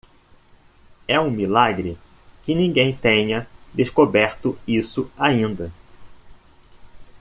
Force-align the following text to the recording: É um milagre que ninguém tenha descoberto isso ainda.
É 1.07 1.19
um 1.19 1.29
milagre 1.29 1.95
que 2.43 2.55
ninguém 2.55 2.91
tenha 2.91 3.47
descoberto 3.71 4.57
isso 4.67 5.11
ainda. 5.15 5.71